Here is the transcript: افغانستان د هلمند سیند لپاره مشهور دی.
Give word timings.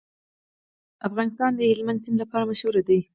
افغانستان 1.07 1.51
د 1.55 1.61
هلمند 1.71 2.03
سیند 2.03 2.17
لپاره 2.23 2.47
مشهور 2.51 2.75
دی. 2.87 2.99